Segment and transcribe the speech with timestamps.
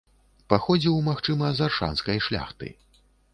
[0.53, 2.73] Паходзіў, магчыма, з аршанскай шляхты.